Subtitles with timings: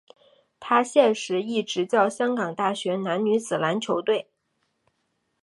[0.59, 4.31] 他现时亦执教香港大学男女子篮球队。